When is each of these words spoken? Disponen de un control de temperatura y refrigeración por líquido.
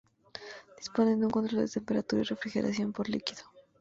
Disponen 0.79 1.19
de 1.19 1.25
un 1.27 1.31
control 1.31 1.63
de 1.67 1.71
temperatura 1.71 2.23
y 2.23 2.25
refrigeración 2.25 2.91
por 2.91 3.07
líquido. 3.07 3.43